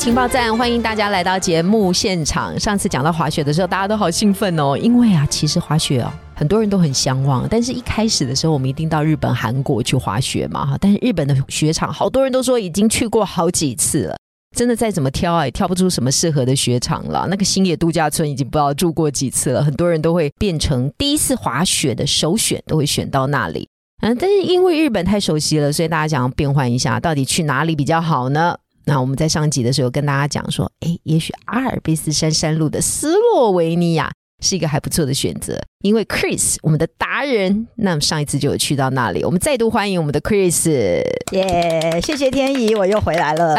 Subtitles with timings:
[0.00, 2.58] 情报站，欢迎大家来到节目现场。
[2.58, 7.46] 上次讲到滑雪的时候，大家都好兴奋哦，因为啊，其实滑雪哦，很多人都很向往。
[7.50, 10.78] 但是一开始的时候，我们一定到日本、韩国去滑雪嘛，哈。
[10.80, 14.16] 但是日本的雪场，好多人都说已经去过好几次了。
[14.56, 17.26] 真的再怎么挑啊，也挑不出什么适合的雪场了。
[17.28, 23.68] 那个星野度假村已经不知道住过几次了，很多人都会变成第一次滑雪的首选，都会选到那里。
[24.00, 28.56] 嗯，但是因为日本太熟悉了，所以大家想要变换一下，到底去哪里比较好呢？
[28.90, 34.10] 那我们在上集的时候跟大家讲说，诶，也许阿尔卑斯山山路的斯洛维尼亚
[34.42, 40.68] 是一个还不错的选择，因为 Chris 我们的达人，那上一次就有去到那里，我们再度欢迎我们的 Chris，
[41.30, 43.54] 耶，谢谢天怡，我又回来了。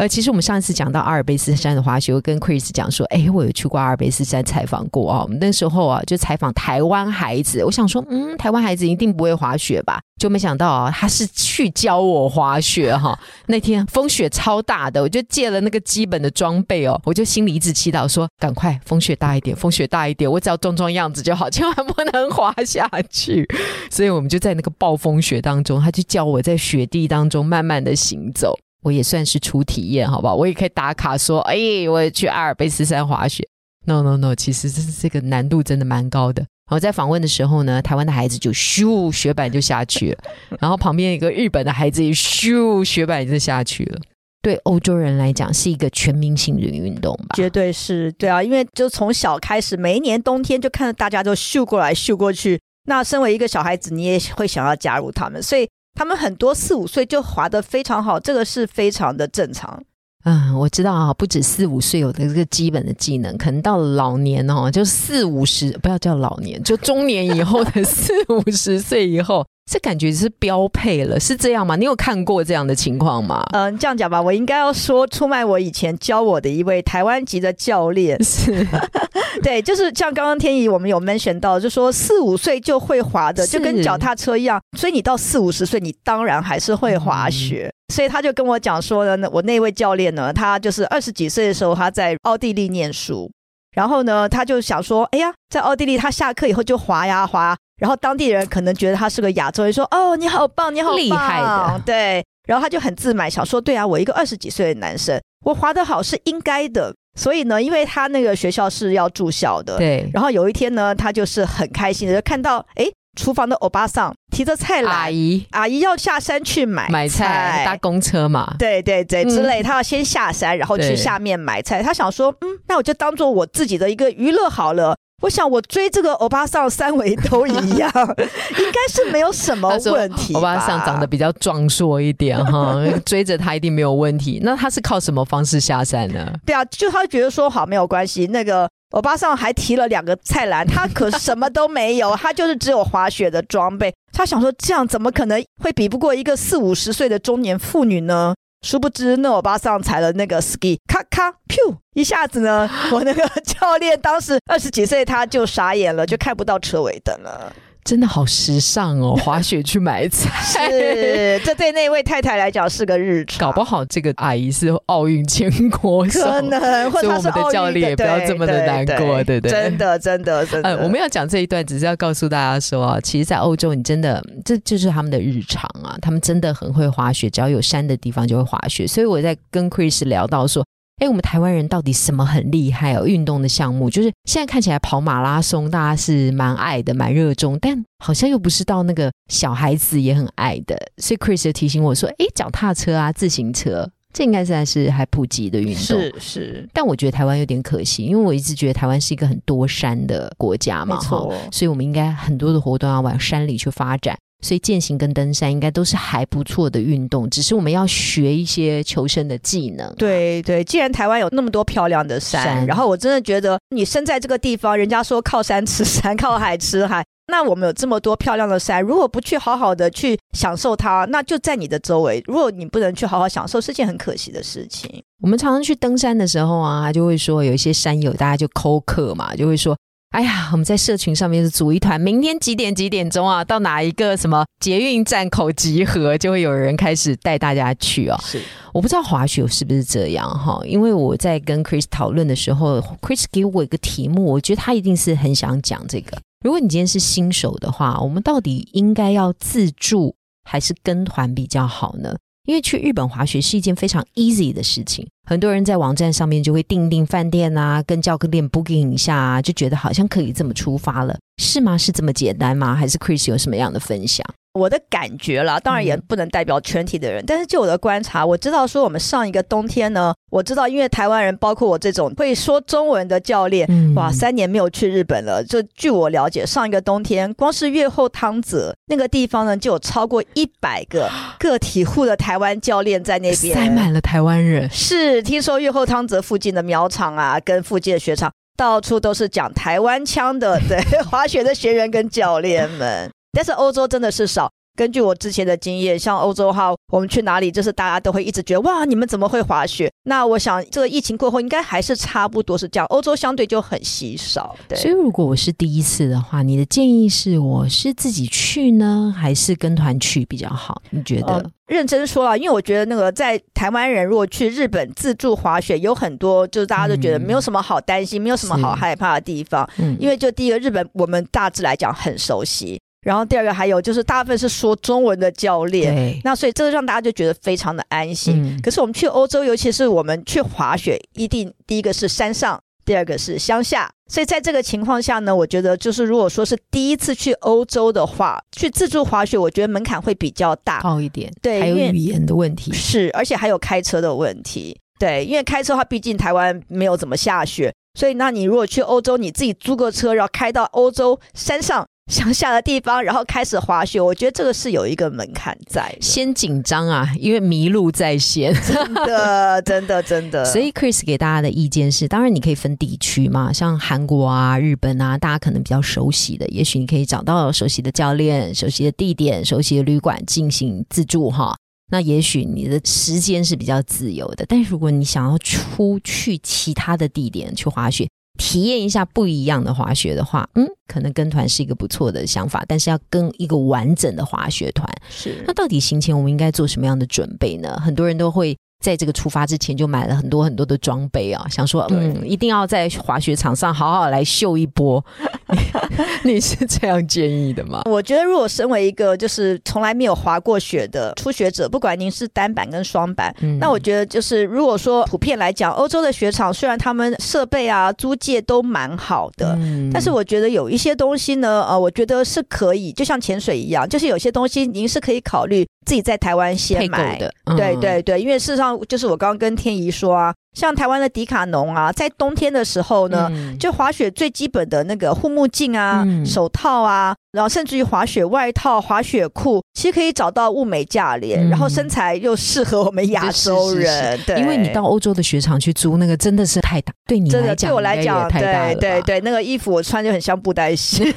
[0.00, 5.20] 呃，其实我们上一次讲到阿尔卑斯山的滑雪，我跟 Chris 讲说，哎，我有去过阿尔卑斯山采访过啊。
[5.22, 10.00] 我们那时候啊，就采访台湾孩子，我想说，嗯，台湾孩子一定不会滑雪吧？
[10.18, 13.18] 就没想到啊，他是去教我滑雪哈。
[13.48, 23.46] 那天风雪超大的，我就借了那个基本的装备哦，我就心里一直祈祷说，赶快风雪大一点，风雪大一点，我只要装装样子就好，千万不能滑下去。
[23.90, 28.58] 所以我们就在那个暴风雪当中，他就教我在雪地当中慢慢的行走。
[28.82, 30.34] 我也算是初体验，好不好？
[30.34, 31.54] 我也可以打卡说，哎，
[31.88, 33.46] 我也去阿尔卑斯山滑雪。
[33.86, 36.42] No No No，其实这这个难度真的蛮高的。
[36.42, 40.18] 然后在访问的时候呢，台湾的孩子就咻雪板就下去了，
[40.60, 44.00] 然后旁边一个日本的孩子也咻雪板就下去了。
[44.40, 47.34] 对欧洲人来讲，是一个全民性的运动吧？
[47.34, 52.58] 绝对是对啊，因为就从小开始，每一年冬天就看到大家都咻过来咻过去。
[52.86, 55.68] 那身为一个小孩子，你也会想要加入他们，所以。
[55.94, 59.82] 他们很多四五岁就滑得非常好，这个是非常的正常。
[60.24, 69.46] 嗯，我知道啊，不止四五岁有的这个基本的技能，可能到了老年哦，就四五十，不要叫老年，就中年以后的 四五十岁以后。
[69.70, 71.76] 这感觉是标配了，是这样吗？
[71.76, 73.46] 你有看过这样的情况吗？
[73.52, 78.18] 嗯，这样讲吧，我应该要说出卖我以前教我的一位台湾籍的教练。
[78.20, 78.66] 是，
[79.44, 87.72] 对，就是像刚刚天怡我们有 mention 到，就说四五岁就会滑的，就跟脚踏车一样，所以你到四五十岁，你当然还是会滑雪。
[87.94, 93.30] 所以他就跟我讲说呢，我那位教练呢，他就是二十几岁的时候他在奥地利念书，
[93.76, 97.56] 然后呢，他就想说，哎呀，在奥地利他下课以后就滑呀滑。
[97.80, 101.80] 然后当地人可能觉得他是个亚洲人，说：“哦，你好棒，你好厉害的。
[101.86, 110.08] ”对，然后他就很自满，想说：“对啊，我一个二十几岁的男生，我滑得好是应该的。”所以呢，因为他那个学校是要住校的，对。
[110.12, 112.86] 然后有一天呢，他就是很开心的就看到，哎，
[113.18, 121.82] 厨房的欧巴桑提着菜来，阿姨阿姨要下山去买买菜，搭公车嘛，对对对，之类，他要先下山，然后去下面买菜。
[121.82, 127.90] 他想说：“嗯，那我就当做我自己的一个娱乐好了。”我想我追这个欧巴桑三围都一样，
[128.58, 130.34] 应该是没有什么问题。
[130.34, 134.40] 欧巴桑长得比较壮硕一点哈， 追着他一定没有问题。
[134.42, 136.32] 那他是靠什么方式下山呢？
[136.46, 138.26] 对啊，就他觉得说好没有关系。
[138.28, 143.92] 那个欧巴桑还提了两个菜篮，他可什么都没有，他就是只有滑雪的装备。
[144.12, 148.34] 他想说这样怎么可能会比不过一个四五十岁的中年妇女呢？
[148.62, 157.52] 殊不知，那我爸上踩了那个 ski，咔咔，噗，一下子呢， 我那个教练当时二十几岁，他就傻眼了，就看不到车尾灯了。
[157.84, 159.16] 真的好时尚哦！
[159.22, 160.30] 滑雪去买菜，
[160.70, 163.38] 是这对那位太太来讲是个日常。
[163.38, 169.50] 搞不好这个阿姨是奥运前国手，可能，或者我们的教练也不要这么的难过，对不对？
[169.50, 170.76] 真的，真的，真的。
[170.84, 178.86] 我们要讲这一段，只是要告诉大家说，其实，在欧洲，你真的这就是他们的日常啊，他们真的很会滑雪，只要有山的地方就会滑雪。
[178.86, 180.64] 所以我在跟 Chris 聊到说。
[181.00, 183.06] 哎，我们台湾人到底什么很厉害哦？
[183.06, 190.78] 运动的项目就是现在看起来跑马拉松，大家是蛮爱的、蛮热衷，但好像又不是到那个小孩子也很爱的。
[190.98, 204.14] 所以 Chris 提醒我说：“哎，脚踏车啊，自行车，这应该算是还普及的运动。”是是，但我觉得台湾有点可惜，因为我一直觉得台湾是一个很多山的国家嘛，哈，所以我们应该很多的活动要往山里去发展。
[204.42, 209.92] 所以健行跟登山应该都是还不错的运动，只是我们要学一些求生的技能。
[209.96, 222.22] 对对，既然台湾有那么多漂亮的山，然后我真的觉得你生在这个地方，人家说靠山吃 山，靠海吃海，那我们有这么多漂亮的山，如果不去好好的去享受它，那就在你的周围。
[222.26, 225.02] 如果你不能去好好享受，是件很可惜的事情。
[225.22, 229.76] 我们常常去登山的时候啊，就会说有一些山友，大家就抠客嘛，就会说。
[230.10, 238.18] 哎呀，我们在社群上面是组一团，明天几点几点钟啊，到哪一个什么捷运站口集合，就会有人开始带大家去哦。
[238.24, 238.42] 是，
[238.74, 246.18] 我不知道滑雪是不是这样哈，因为我在跟 Chris 讨论的时候，Chris 给我一个题目，我觉得他一定是很想讲这个。
[246.44, 252.16] 如果你今天是新手的话，我们到底应该要自助还是跟团比较好呢？
[252.46, 261.76] 因为去日本滑雪是一件非常 easy 的事情，很多人在网站上面就会订订饭店啊，跟教科练 booking 一下啊，就觉得好像可以这么出发了，是吗？
[261.76, 262.74] 是这么简单吗？
[262.74, 264.24] 还是 Chris 有什么样的分享？
[264.52, 275.44] 我的感觉啦，当然也不能代表全体的人，但是就我的观察，我知道说我们上一个冬天呢，我知道因为台湾人，包括我这种会说中文的教练，哇，三年没有去日本了。
[275.44, 281.08] 就据我了解，上一个冬天，光是越后汤泽那个地方呢，就有超过一百个
[281.38, 284.68] 个体户的台湾教练在那边，塞满了台湾人。
[284.70, 293.08] 是，听说越后汤泽附近的苗场啊，跟附近的雪场，到处都是讲台湾腔的， 对滑雪的学员跟教练们。
[293.32, 294.50] 但是欧洲真的是少。
[294.76, 299.90] 根据我之前的经验，像欧洲哈，我们去哪里，就是大家都会一直觉得哇，你们怎么会滑雪？
[300.04, 302.86] 那我想这个疫情过后，应该还是差不多是这样。
[302.86, 304.56] 欧洲相对就很稀少。
[304.68, 310.80] 对，所以如果我是第一次的话，你的建议是我是自己去呢，还是跟团去比较好？
[310.90, 311.44] 你觉得？
[311.66, 319.68] 认真说了，因为我觉得那个在台湾人如果去日本自助滑雪，有很多就是大家都觉得没有什么好担心，没有什么好害怕的地方。
[319.78, 322.80] 嗯，因为就第一个，日本我们大致来讲很熟悉。
[323.02, 328.60] 然后第二个还有就是大部分是说中文的教练，那所以这个让大家就觉得非常的安心。
[328.62, 333.90] 可是我们去欧洲，尤其是我们去滑雪，一定第一个是山上，第二个是乡下。
[334.06, 341.32] 所以在这个情况下呢，我觉得就是如果说是第一次去欧洲的话，去自助滑雪，我觉得门槛会比较大，高一点。
[341.40, 344.78] 对，还有语言的问题是，而且还有开车的问题。
[344.98, 351.86] 对，因为开车的话，毕竟台湾没有怎么下雪，所以那你如果去欧洲，你自己租个车，然后开到欧洲山上。
[352.10, 355.96] 乡下的地方，然后开始滑雪，我觉得这个是有一个门槛在。
[356.00, 360.44] 先紧张啊，因为迷路在先，真的， 真的，真的。
[360.44, 371.56] 所以 Chris 给大家的意见是，当然你可以分地区嘛，像韩国啊、日本啊，大家可能比较熟悉的，也许你可以找到熟悉的教练、熟悉的地点、熟悉的旅馆进行自助哈。
[371.92, 378.08] 那也许你的时间是比较自由的，但是如果你想要出去其他的地点去滑雪。
[378.40, 384.88] 体验一下不一样的滑雪的话，嗯，可能跟团是一个不错的想法，但是要跟一个完整的滑雪团。
[385.10, 387.78] 是，那到底行前我们应该做什么样的准备呢？
[387.80, 388.56] 很多人都会。
[388.80, 395.04] 在这个出发之前就买了很多很多的装备啊，想说嗯，一定要在滑雪场上好好来秀一波。
[396.24, 397.82] 你是这样建议的吗？
[397.84, 409.58] 我觉得，如果身为一个就是从来没有滑过雪的初学者，不管您是单板跟双板，那我觉得就是如果说普遍来讲，欧洲的雪场虽然他们设备啊租借都蛮好的，
[409.92, 417.34] 但是我觉得有一些东西呢，呃，我觉得是可以，就像潜水一样，就是有些东西您是可以考虑自己在台湾先买的。
[417.56, 418.70] 对对对，因为事实上。
[418.88, 423.28] 就是我刚刚跟天怡说啊，像台湾的迪卡侬啊，在冬天的时候呢，
[423.58, 434.18] 就滑雪最基本的那个护目镜啊、手套啊，然后甚至于滑雪外套、滑雪裤，其实可以找到物美价廉，然后身材又适合我们亚洲人。
[434.24, 441.14] 对，因为你到欧洲的雪场去租那个真的是太大，对你真的对我来讲，对对对，那个衣服我穿就很像布袋戏。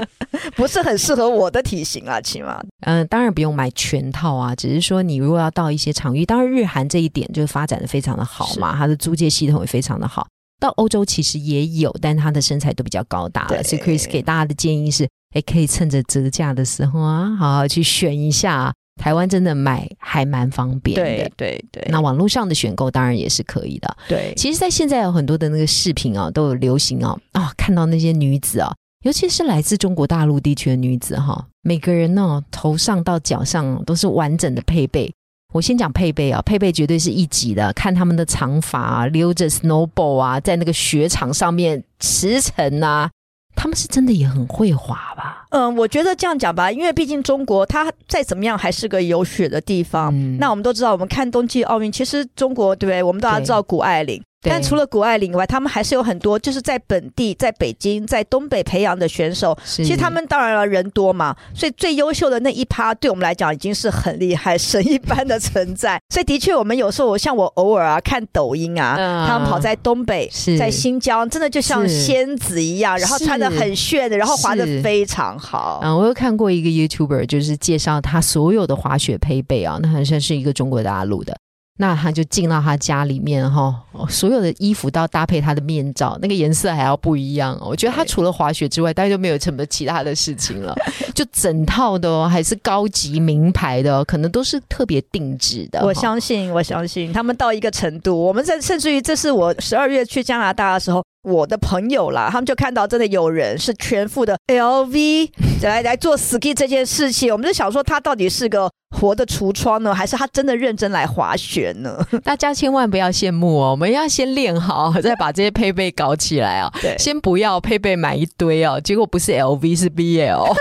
[0.56, 2.60] 不是很适合我的体型啊，起码。
[2.80, 10.26] 嗯，当然不用买全套啊，只是说你如果要到一些场域，当然日韩这一点就发展的非常的好嘛，它的租借系统也非常的好。
[10.58, 18.72] 到欧洲其实也有，但他的身材都比较高大了，所以 Chris 给大家的建议是，哎，可以趁着折价的时候啊，好好去选一下。
[19.00, 21.88] 台湾真的买还蛮方便的，对对对。
[21.88, 24.34] 那网络上的选购当然也是可以的，对。
[24.36, 28.70] 其实，在现在有很多的那个视频啊，都有流行啊，啊，看到那些女子啊。
[29.02, 35.10] 尤其是来自中国大陆地区的女子哈，每个人呢头上到脚上都是完整的配备。
[35.54, 37.72] 我先讲配备啊，配备绝对是一级的。
[37.72, 43.10] 看他们的长发，溜着 snowball 啊，在那个雪场上面驰骋啊，
[43.56, 45.46] 他们是真的也很会滑吧？
[45.50, 50.14] 嗯，我觉得这样讲吧，因为毕竟中国它再怎么样还是个有雪的地方。
[50.36, 53.02] 那我们都知道，我们看冬季奥运，其实中国对不对？
[53.02, 54.22] 我们大家知道谷爱凌。
[54.42, 59.56] 但除了谷爱凌以外，他们还是有很多就是在本地、在北京、在东北培养的选手。
[59.64, 66.00] 其实他们当然了，人多嘛，所以最优秀的那一趴，对我们来讲已经是很厉害、 神一般的存在。
[66.08, 75.80] 所以的确，我们有时候，我像我偶尔啊看抖音啊，他们跑在东北、在新疆，真的就像仙子一样，然后穿的很炫的，然后滑的非常好。
[75.82, 81.36] 嗯，我有看过一个 YouTuber，就是介绍他所有的滑雪配备啊，那好像是一个中国大陆的。
[81.80, 83.74] 那他就进到他家里面哈，
[84.06, 87.58] 所有的衣服都要搭配他的面罩，那个颜色还要不一样。
[87.62, 90.76] 我觉得他除了滑雪之外，大概就没有什么其他的事情了。
[91.14, 95.82] 就整套的哦，还是高级名牌的，可能都是特别定制的。
[95.82, 101.02] 我相信，我相信他们到一个程度，我们在甚至于这是我十二月去加拿大的时候。
[101.22, 105.28] 我的朋友啦，他们就看到真的有人是全副的 LV
[105.62, 111.98] 来来做 ski 这件事情，我们就想说他到底是个活的橱窗呢，还是他真的认真来滑雪呢？
[112.24, 116.72] 大家千万不要羡慕哦，我们要先练好，再把这些配备搞起来啊！
[116.80, 120.56] 对，先不要配备买一堆哦，结果不是 LV 是 BL，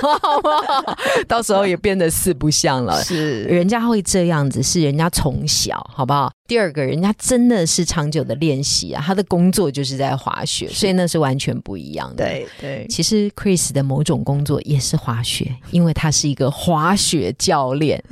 [1.28, 3.02] 到时候也变得四不像了。
[3.04, 6.32] 是，人家会这样子，是人家从小，好不好？
[6.48, 12.26] 第二个人家真的是长久的练习啊，他的工作就是在滑雪，所以那是完全不一样的。
[12.26, 18.04] 对对，其实 Chris 的某种工作也是滑雪，因为他是一个滑雪教练。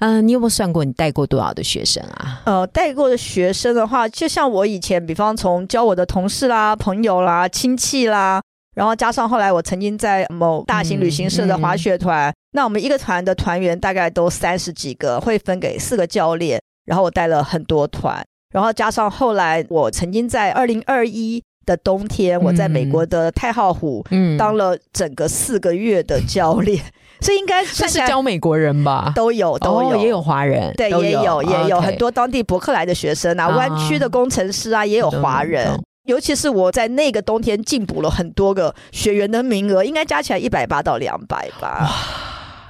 [0.00, 2.42] 嗯， 你有没有算过你带过多少的学生啊？
[2.44, 8.42] 呃，带过的学生的话，就像我以前，比方从教我的同事啦、朋友啦、亲戚啦，
[8.74, 16.60] 然后加上后来我曾经在某大型旅行社的滑雪团，那我们一个团的团员大概都三十几个，会分给四个教练。
[16.84, 24.04] 然后我带了很多团，然后加上后来我曾经在二零二一的冬天，我在美国的太浩湖
[24.38, 26.82] 当了整个四个月的教练，
[27.20, 29.96] 所以应该算是教美国人吧，都有都有。
[29.96, 41.88] 也有华人，对，也有也有很多当地伯克莱的学生啊，湾区的工程师啊，也有华人，尤其是我在那个冬天进补了很多个学员的名额，应该加起来一百八到两百吧。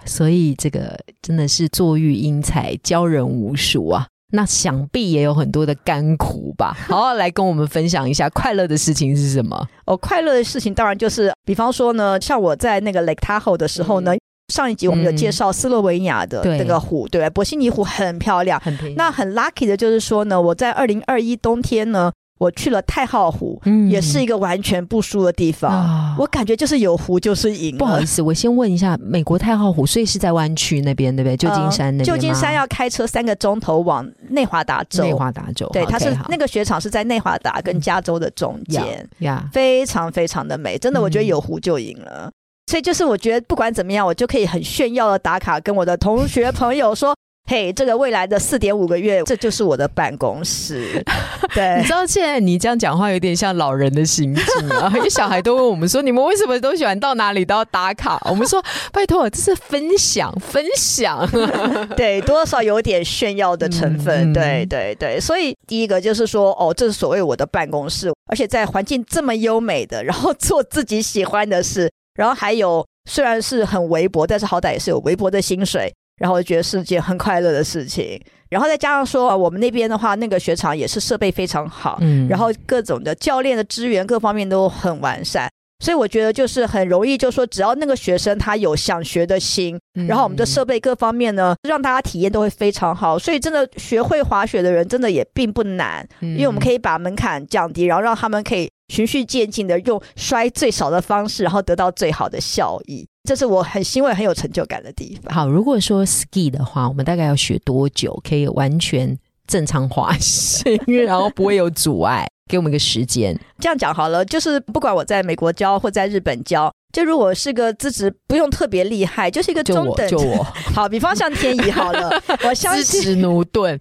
[0.07, 4.07] 所以这个真的是坐育英才，教人无数啊！
[4.33, 6.77] 那想必也有很多的甘苦吧？
[6.89, 9.69] 好，来跟我们分享一下快乐的事情是什么？
[9.87, 14.13] 哦，快乐的事情当然就是，比方说呢，像我在那个 Lake Tahoe 的时候呢，
[14.53, 17.31] 上一集我们有介绍斯洛文尼亚的那个湖，对吧？
[17.31, 18.77] 博西尼湖很漂亮，很。
[18.97, 22.13] 那很 lucky 的就是说呢，我在二零二一冬天呢。
[22.39, 26.17] 我去了太浩湖，也是一个完全不输的地方。
[26.19, 27.79] 我感觉就是有湖就是赢。
[27.79, 31.37] 不好意思，我先问一下，美国太浩湖，所以是在湾区那边对不对？
[31.37, 35.05] 旧金山那边旧金山要开车三个钟头往内华达州。
[35.05, 40.77] 内华达州，对，它是那个雪场是在内华达跟加州的中间，呀，非常非常的美。
[40.77, 42.31] 真的，我觉得有湖就赢了。
[42.67, 47.15] 所以就是我觉得不管怎么样，我就可以很炫耀的打卡，跟我的同学朋友说。
[47.47, 51.05] 嘿，这个未来的四点五个月，这就是我的办公室。
[51.55, 54.91] 对，你知道现在你这样讲话有点像老人的心境啊。
[54.97, 58.19] 因为小孩都问我们说，你们为什么都喜欢到哪里都要打卡？
[58.25, 61.29] 我们说，拜托，这是分享，分享。
[61.95, 64.33] 对，多少有点炫耀的成分。
[64.33, 65.21] 对，对，对。
[65.21, 75.93] 所以第一个就是说，哦，这是所谓我的办公室，而且在环境这么优美的，然后做自己喜欢的事，然后还有虽然是很微薄，但是好歹也是有微薄的薪水。
[76.17, 85.51] 然后我觉得是件很快乐的事情，然后再加上说，我们那边的话，那个雪场也是设备非常好，嗯，然后各种的教练的资源各方面都很完善，
[85.85, 103.09] 所以我觉得就是很容易，就说只要那个学生他有想学的心，然后我们的设备各方面呢，让大家体验都会非常好，所以真的学会滑雪的人真的也并不难，因为我们可以把门槛降低，然后让他们可以循序渐进的用摔最少的方式，然后得到最好的效益。
[103.27, 105.35] 这是我很欣慰、很有成就感的地方。
[105.35, 112.29] 好，如果说 ski 的话，我们大概要学多久可以完全正常滑行，然后不会有阻碍？
[112.47, 113.35] 给我们一个时间。
[113.59, 116.71] 这样讲好了，就是不管我在美国教或在日本教。
[116.93, 120.09] 就如果是个资质不用特别厉害，就是一个中等。
[120.09, 122.09] 就我， 好，比方像天怡好了，
[122.45, 122.85] 我相信。
[122.85, 123.77] 资质奴钝，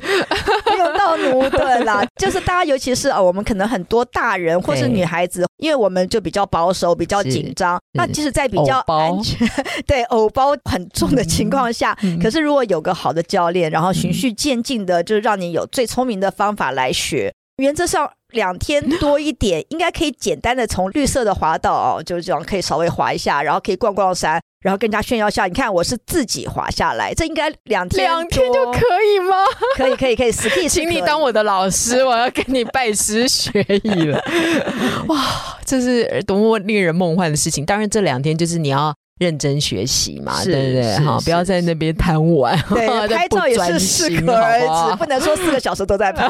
[1.15, 2.05] 不用到奴钝啦。
[2.19, 7.79] 就是大家，尤其是啊，我们可能很多大人或是女孩子，因为我们就比较保守、比较紧张。
[7.93, 9.47] 那即使在比较安全、
[9.87, 18.09] 对偶包很重的情况下，可是如果有个好的教练，然后循序渐进的，就是让你有最聪明的方法来学，原则上。
[18.33, 25.45] 两天多一点，应该可以简单的从绿色的滑道哦，就是这样可以稍微滑一下，然后可以逛逛山，然后更加炫耀下。
[25.45, 29.35] 你看我是自己滑下来，这应该两天两天就可以吗？
[29.75, 34.23] 可以可以可以， ski，请你当我的老师，我要跟你拜师学艺了。
[35.07, 37.65] 哇，这是多么令人梦幻的事情！
[37.65, 38.95] 当然，这两天就是你要。
[39.19, 40.97] 认真学习嘛，对不对？
[40.99, 42.57] 哈，不要在那边贪玩。
[42.69, 46.29] 对， 拍照也是适可而止，不能说四个小时都在拍。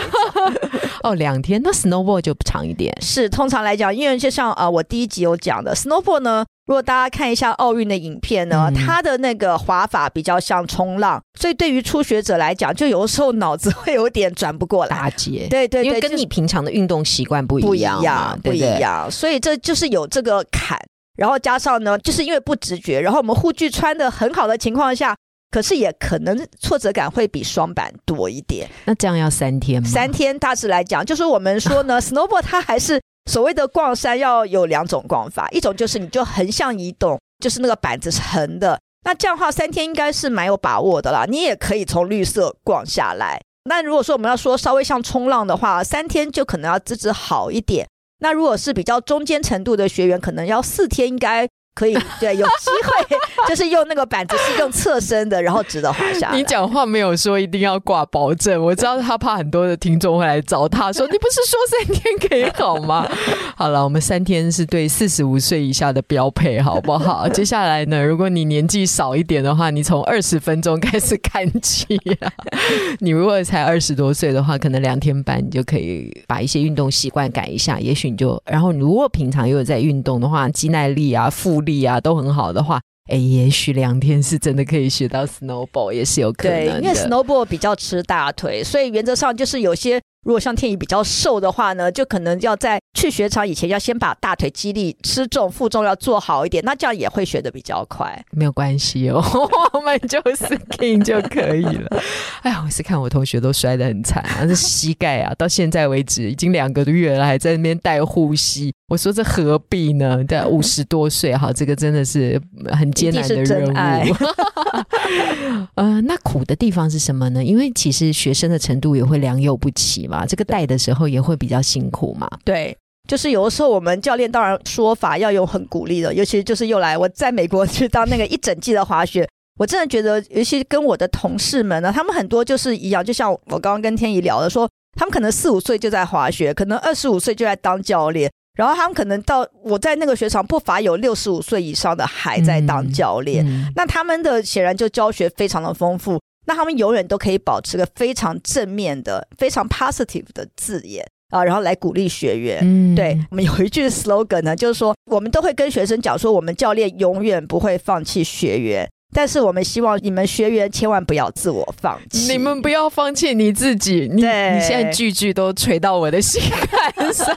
[1.03, 2.95] 哦，两天，那 snowboard 就长一点。
[3.01, 14.89] 是，通常来讲，因为就像啊，我第一集有讲的，snowboard 呢，如果大家看一下奥运的影片呢，它的那个滑法比较像冲浪，所以对于初学者来讲，就有的时候脑子会有点转不过来。
[14.89, 20.77] 打结，对对，因为跟你平常的运动习惯不一样，不一样，所以这就是有这个坎。
[21.15, 25.15] 然后加上呢，就是因为不直觉，然后我们护具穿的很好的情况下，
[25.51, 28.67] 可是也可能挫折感会比双板多一点。
[28.85, 29.87] 那这样要三天吗？
[29.87, 41.25] 三天大致来讲，就是我们说呢， snowboard 它还是所谓的逛山要有两种逛法，一种就是你就横向移动，就是那个板子是横的，那这样的话三天应该是蛮有把握的啦。
[41.29, 43.39] 你也可以从绿色逛下来。
[43.69, 47.87] 那如果说我们要说稍微像冲浪的话，三天就可能要资质好一点。
[48.23, 51.45] 那如果是比较中间程度的学员，可能要四天应该。
[51.73, 53.17] 可以，对，有机会
[53.49, 63.09] 就是用那个板子是用侧身的，然后直的滑下来你讲话没有说一定要挂保证，我知道他怕很多的听众会来找他说，你不是说三天可以好吗？
[63.57, 67.27] 好了，我们三天是对四十五岁以下的标配，好不好？
[67.29, 71.95] 接下来呢，如果你年纪少一点的话，你从二十分钟开始看起。
[72.19, 72.31] 啊
[72.99, 82.79] 你如果才二十多岁的话，可能两天半你就可以把一些运动习惯改一下，也许你就，然后你如果平常又有在运动的话，肌耐力啊，腹力啊都很好的话，
[83.11, 86.81] 哎，也许两天是真的可以学到 snowball，也是有可能的。
[86.81, 90.01] 因为 snowball 比较吃大腿，所以原则上就是有些。
[90.23, 98.23] 如果像天宇比较瘦的话呢，就可能要在去雪场以前要先把大腿肌力、吃重、负重要做好一点，那这样也会学的比较快。
[98.31, 99.21] 没有关系哦，
[99.73, 102.01] 我们就是 king 就可以了。
[102.41, 108.73] 哎呀，我是看我同学都摔得很惨啊，这膝盖啊，到现在为止已经两个月了，还在那边带护膝。
[108.87, 110.23] 我说这何必呢？
[110.25, 112.39] 在 五十多岁哈，这个真的是
[112.71, 113.73] 很艰难的任务。
[115.75, 117.43] 呃，那苦的地方是什么呢？
[117.43, 120.07] 因为其实学生的程度也会良莠不齐。
[120.07, 122.29] 嘛，这个带的时候也会比较辛苦嘛。
[122.45, 122.75] 对，
[123.09, 129.27] 就是有的时候我们教练当然说法要有很鼓励的，尤其就是又来我在美国去当那个一整季的滑雪，
[129.59, 146.19] 我真的觉得，尤其跟我的同事们呢，他们很多就是一样，就像我刚刚跟天怡聊的，说他们可能四五岁就在滑雪，可能二十五岁就在当教练，然后他们可能到我在那个雪场不乏有六十五岁以上的还在当教练，那他们的显然就教学非常的丰富。
[146.45, 152.59] 那他们永远都可以保持个非常正面的、非常 positive 的字眼啊，然后来鼓励学员。
[152.61, 164.07] 嗯，对我们有一句 slogan 呢，就是说我们都会跟学生讲说，我们教练永远不会放弃学员，但是我们希望你们学员千万不要自我放弃，你们不要放弃你自己。
[164.07, 167.35] 对，你现在句句都锤到我的心坎上，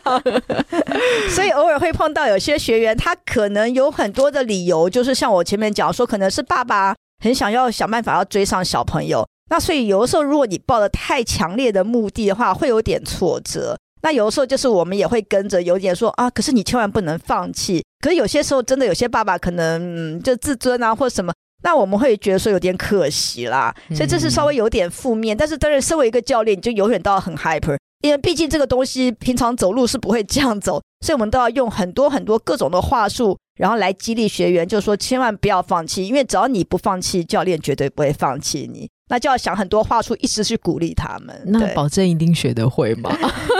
[1.30, 6.94] 所以偶尔会碰到有些学员，他可能有很多的理由，就是像我前面讲说，可能是爸爸。
[7.22, 13.76] 很想要想办法要追上小朋友，那所以有的时候如果你抱的太强烈的目的的话，会有点挫折。
[14.02, 17.82] 那有的时候就是我们也会跟着有点说啊，可是你千万不能放弃。
[18.00, 21.32] 可是有些时候真的有些爸爸可能就自尊啊或什么，
[21.64, 23.74] 那我们会觉得说有点可惜啦。
[23.94, 25.36] 所以这是稍微有点负面。
[25.36, 33.36] 但是当然，身为一个教练，你就永远都要很 hyper，因为毕竟这个东西平常走路是不会这样走，所以我们都要用很多很多各种的话术。
[33.56, 38.88] 然后来激励学员，就说千万不要放弃，因为只要你不放弃，教练绝对不会放弃你。
[39.08, 41.40] 那就要想很多话术，一直去鼓励他们。
[41.46, 43.08] 那保证一定学得会吗？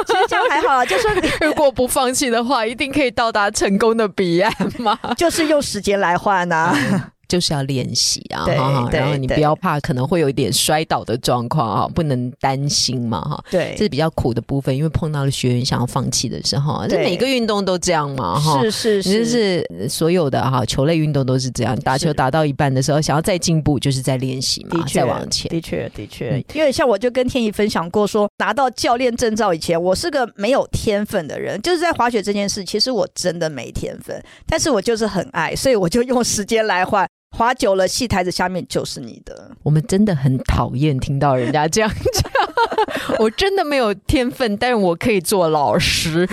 [0.07, 1.07] 其实这样还好，就是
[1.47, 4.99] 如果不放弃的话，一定可以到达成功的彼岸吗？
[5.17, 6.75] 就是用时间来换啊。
[7.29, 13.45] 就是要练习啊，哈然后你不要怕可能会有一点摔倒的状况啊，不能担心嘛哈。
[13.51, 18.63] 对，这是比较苦的部分，因为碰到了学员想要放弃的时候，这每个运动都这样嘛哈。
[18.63, 25.49] 是是是，就是所有的哈球类运动都是这样，打球打到一半的时候，想要再进步，就是在练习嘛，再往前。
[25.51, 37.07] 的确的确，因为像我就跟天怡分享过，说拿到教练证照以前，我是个没有天分的人，就是在滑雪这件事，其实我真的没天分，但是我就是很爱，所以我就用时间来换。
[37.37, 39.51] 滑久了，戏台子下面就是你的。
[39.63, 42.33] 我们真的很讨厌听到人家这样讲。
[43.21, 46.27] 我真的没有天分，但是我可以做老师。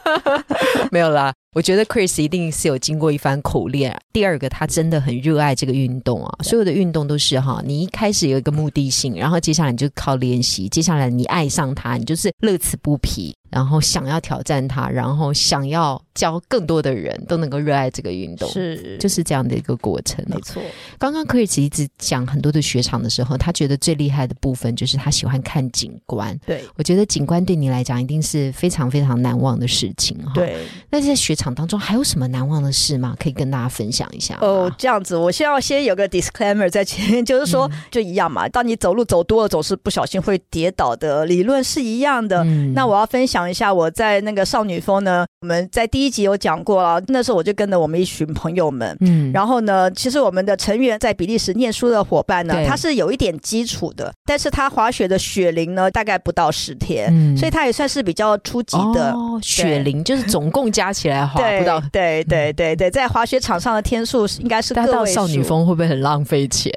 [0.92, 1.32] 没有啦。
[1.54, 3.98] 我觉得 Chris 一定是有经过一番苦练。
[4.12, 6.38] 第二个，他真的很热爱这个运动啊！
[6.44, 20.24] 所有的运动都是哈，你一开始有一个目的性，然后接下来你就靠练习，接下来你爱上它，你就是乐此不疲，然后想要挑战它，然后想要教更多的人都能够热爱这个运动，是就是这样的一个过程。
[20.28, 20.62] 没错。
[20.98, 26.38] 刚刚 Chris 一直讲很多的雪场的时候，他觉得最厉害的部分就是他喜欢看景观。
[26.46, 30.32] 对，我觉得景观对你来讲一定是非常非常难忘的事情哈。
[30.34, 30.58] 对，
[30.90, 33.16] 那在雪场当中还有什么难忘的事吗？
[33.18, 34.70] 可以跟大家分享一下哦。
[34.76, 38.46] 这样子，我先要先有个 disclaimer 在前面，就是说，就一样嘛。
[38.48, 42.44] 当你走路走多了，总是不小心会跌倒的，理论是一样的。
[42.74, 43.37] 那我要分享。
[43.38, 47.00] 享一下，我在那个少女峰呢，我们在第一集有讲过了。
[47.06, 59.14] 那时候我就跟着我们一群朋友们，嗯，然后呢，其实我们的成员在比利时念书的伙伴呢，他是有一点基础的，但是他滑雪的雪龄呢，大概不到十天，所以他也算是比较初级的。
[59.40, 66.72] 雪龄，就是总共加起来滑 不到，对对对对，在滑雪场上的天数应该是到少女峰会不会很浪费钱？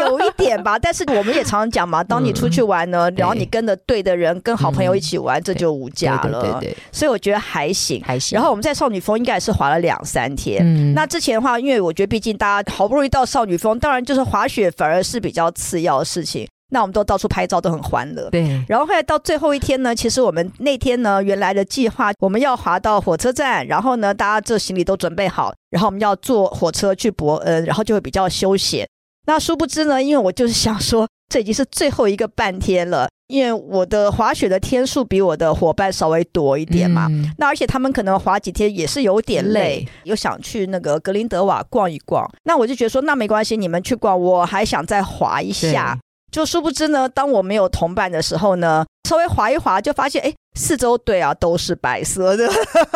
[0.00, 6.40] 有一点吧，但是我们也常常讲嘛，当你出去玩呢， 然后你跟着对的人，跟好朋友一起玩，这就无价了。
[6.40, 8.36] 对对对，所以我觉得还行，还行。
[8.36, 10.62] 然后我们在少女峰应该也是滑了两三天。
[10.62, 16.46] 嗯，那之前的话，因为我觉得毕竟大家好不容易到少女峰，当然就是滑雪反而是比较次要的事情。
[16.70, 18.28] 那我们都到处拍照，都很欢乐。
[18.30, 18.42] 对。
[18.68, 28.84] 然后后来到最后一天呢，其实我们那天呢，原来的计划我们要滑到火车站，然后呢，大家这行李都准备好，然后我们要坐火车去伯恩，然后就会比较休闲。
[29.26, 37.08] 那殊不知呢，因为我就是想说，这已经是最后一个半天了，因为我的滑雪的天数比我的伙伴稍微多一点嘛。
[37.38, 42.28] 那而且他们可能滑几天也是有点累，又想去那个格林德瓦逛一逛。
[42.44, 45.98] 那我就觉得说，那没关系，你们去逛，我还想再滑一下。
[46.30, 52.46] 就殊不知呢，当我没有同伴的时候呢，稍微滑一滑就发现，哎，四周对啊都是白色的，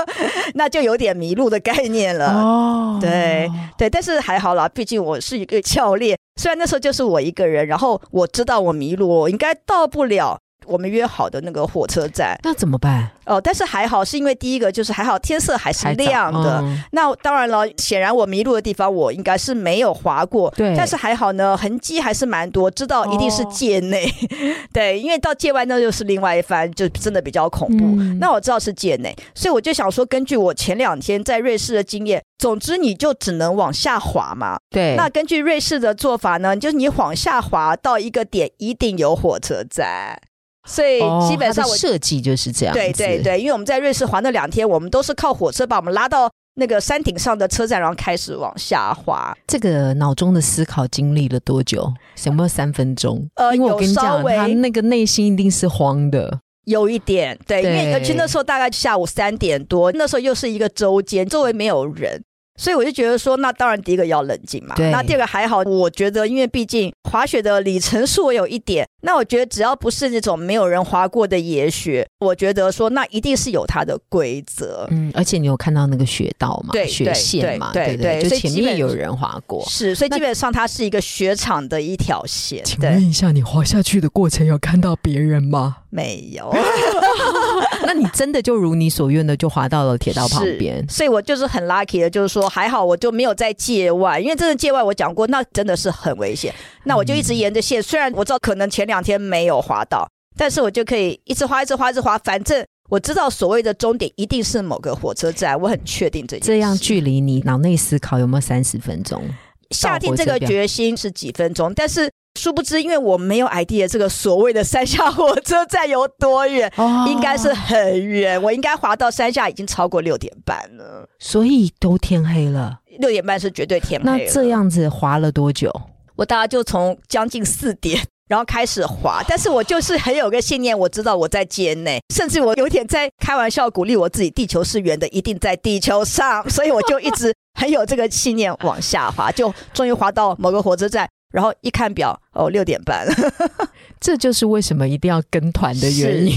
[0.54, 2.34] 那就有点迷路的概念了。
[2.34, 10.40] 哦，对对，但是还好啦，毕竟我是一个教练，虽然那时候就是我一个人，然后我知道我迷路，我应该到不了。
[10.70, 13.10] 我们约好的那个火车站，那怎么办？
[13.26, 16.64] 哦，但是还好，是因为第一个就是还好天色还是亮的。
[16.92, 20.74] 那当然了，显然我迷路的地方我应该是没有滑过，对。
[20.76, 24.08] 但是还好呢，痕迹还是蛮多，知道一定是界内。
[24.72, 27.84] 对，因为到界外那又是另外一番，就真的比较恐怖。
[28.20, 34.58] 那我知道是界内，所以我就想说，根据我前两天在瑞士的经验，总之你就只能往下滑嘛。
[34.70, 34.94] 对。
[34.96, 40.20] 那根据瑞士的做法呢，就是你往下滑到一个点，一定有火车站。
[40.68, 42.74] 所以基本上我设计就是这样。
[42.74, 49.34] 对对对，因为我们在瑞士滑那两天，我们都是靠火车把我们拉到那个山顶上的车站，然后开始往下滑。
[49.46, 51.92] 这个脑中的思考经历了多久？
[52.24, 53.26] 有没有三分钟？
[53.36, 62.22] 呃，因为我跟你讲，他那个内心一定是慌的，有一点对，因为而且那时候大概下午三点多，那时候又是一个周间，周围没有人。
[62.58, 64.74] 所以我就觉得说，那当然第一个要冷静嘛。
[64.92, 74.86] 那第二个还好，我觉得因为毕竟滑雪的里程数有一点，那我觉得只要不是那种没有人滑过的野雪，我觉得说那一定是有它的规则。
[74.90, 76.70] 嗯，而且你有看到那个雪道嘛？
[76.72, 77.70] 对，雪线嘛？
[77.72, 79.64] 对对，就前面有人滑过。
[79.68, 82.62] 是，所以基本上它是一个雪场的一条线。
[82.64, 85.78] 请问一下，你滑下去的过程有看到别人吗？
[85.90, 86.54] 没有。
[87.82, 96.54] 那你真的就如你所愿的就滑到了铁道旁边，所以我就是很 lucky 的，就是说还好我就没有在界外，因为真的界外我讲过，那真的是很危险。
[96.84, 109.22] 那我就一直沿着线，虽然我知道可能前两天没有滑到，但是我就可以一直滑，一直滑，一直滑，反正我知道所谓的终点一定是某个火车站，我很确定这这样距离你脑内思考有没有三十分钟？
[109.70, 112.10] 下定这个决心是几分钟，但是。
[112.38, 118.40] 殊不知，因为我没有 idea 这个所谓的山下火车站有多远，哦应该是很远。
[118.40, 122.78] 我应该滑到山下已经超过六点半了，所以都天黑了。
[123.00, 124.06] 六点半是绝对天黑。
[124.06, 125.72] 那这样子滑了多久？
[126.14, 128.00] 我大概就从将近四点，
[128.30, 129.22] 然后开始滑。
[129.28, 136.48] 但是我就是很有个信念，我知道我在界内，甚至我有点在开玩笑鼓励我自己，地球是圆的，一定在地球上。
[136.48, 141.06] 所以我就一直很有这个信念往下滑， 就终于滑到某个火车站。
[141.32, 143.06] 然后一看表，哦，六点半，
[144.00, 146.32] 这就是为什么一定要跟团的原因，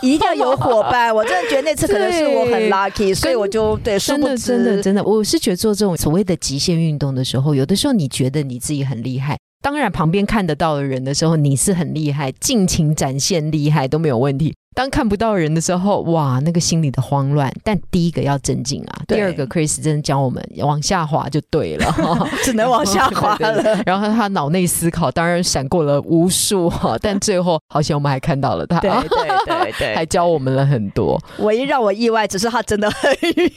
[0.00, 1.14] 一定要有伙伴。
[1.14, 14.54] 我真的觉得那次可能是我很 lucky，所以我就对，真的真的真的，我是觉得做这种所谓的极限运动的时候，有的时候你觉得你自己很厉害，当然旁边看得到的人的时候，你是很厉害，尽情展现厉害都没有问题。
[14.78, 17.52] 当看不到人的时候，哇，那个心里的慌乱。
[17.64, 21.92] 但第一个要镇静啊，第二个，Chris 真的教我们往下滑就对了，
[22.44, 23.60] 只能往下滑了。
[23.84, 31.20] 然后他脑内思考，当然闪过了无数哈，但最后好像我们还看到了他，对对对 对，还教我们了很多。
[31.40, 33.50] 唯一让我意外，只是他真的很远。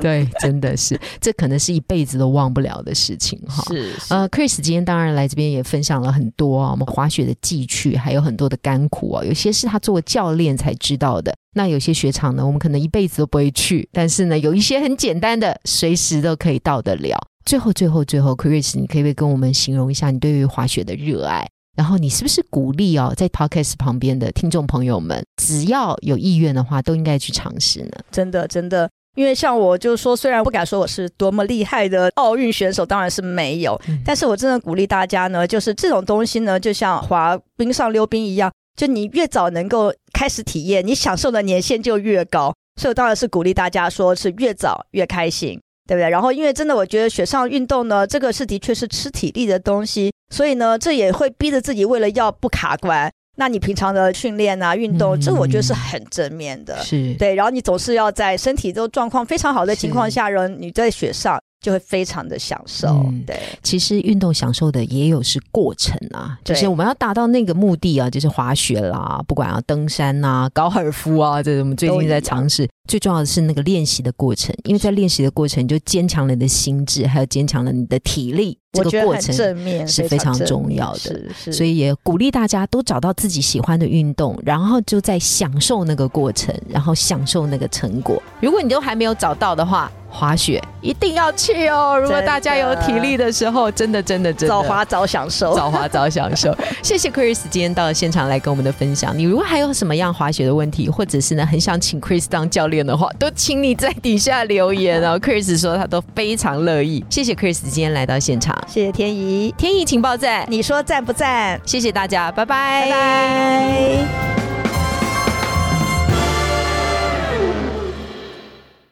[0.00, 3.62] 对，真的是，这可能是一辈子都忘不了的事情哈。
[3.68, 10.53] 是，呃，Chris 今天当然来这边也分享了很多啊，我们滑雪的记趣，还有很多的甘苦啊，有些是他作为教练。
[10.56, 11.34] 才知道的。
[11.54, 17.18] 那有些雪场呢，我们可能一辈子都不会去，但是呢，有一些很简单的，随时都可以到得了。
[17.44, 21.46] 最后，最后，最后，Chris，你可以不可以跟我们形容一下你对于滑雪的热爱？
[21.76, 27.90] 然后，你是不是鼓励哦，在 Podcast 旁边的听众朋友们，只要有意愿的话，都应该去尝试呢？
[28.10, 28.88] 真的，真的。
[29.16, 38.50] 因为像我就是说，虽然不敢说我是多么厉害的奥运选手，当然是没有，但是我真的鼓励大家呢，就是这种东西呢，就像滑冰上溜冰一样。
[38.76, 42.54] 就你越早能够开始体验，你享受的年限就越高。
[42.80, 46.10] 所以我当然是鼓励大家说，是越早越开心，对不对？
[46.10, 53.10] 然后因为真的，我觉得雪上运动呢，这个是的确是吃体力的东西，所以呢，这也会逼着自己为了要不卡关。
[53.36, 57.34] 那你平常的训练啊、运动，这我觉得是很正面的，是对。
[57.34, 61.40] 然后你总是要在身体都状况非常好的情况下，让你在雪上。
[61.64, 63.02] 就会非常的享受。
[63.26, 72.68] 对，其实运动享受的也有是过程啊，就是我们要达到那个目的啊，就是滑雪啦，不管要登山呐、高尔夫啊，这我们最近在尝试。
[72.86, 78.58] 最重要的是那个练习的过程，因为在练习的过程就坚强了你的心智，还有坚强了你的体力。
[78.72, 80.98] 这个过程正面是非常重要的，
[81.32, 88.20] 是所以也鼓励大家都找到自己喜欢的运动，然后就在享受那个过程，然后享受那个成果。
[88.40, 91.96] 如果你都还没有找到的话，滑雪一定要去哦！
[91.96, 96.52] 如果大家有体力的时候，真的真的真的早滑早享受，早滑早享受。
[96.82, 99.16] 谢谢 Chris 今天到了现场来跟我们的分享。
[99.16, 105.18] 你如果还有什么样滑雪的问题，或者是呢很想请 Chris 当教练的话，都请你在底下留言哦。
[105.22, 107.04] Chris 说他都非常乐意。
[107.10, 111.60] 谢谢 Chris 今天来到现场，谢谢天怡，天怡情报站，你说赞不赞？
[111.66, 114.53] 谢谢大家，拜拜，拜拜。